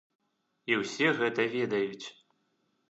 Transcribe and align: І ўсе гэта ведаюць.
І 0.71 0.79
ўсе 0.81 1.07
гэта 1.21 1.47
ведаюць. 1.59 2.05